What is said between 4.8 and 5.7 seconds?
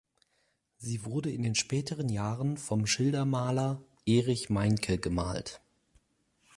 gemalt.